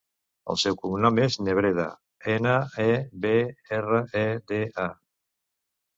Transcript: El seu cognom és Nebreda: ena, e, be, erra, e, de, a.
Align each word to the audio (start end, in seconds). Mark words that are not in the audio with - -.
El 0.53 0.57
seu 0.61 0.77
cognom 0.85 1.19
és 1.25 1.35
Nebreda: 1.49 1.85
ena, 2.35 2.55
e, 2.85 2.89
be, 3.27 3.37
erra, 3.81 4.03
e, 4.23 4.25
de, 4.53 4.63
a. 4.87 4.87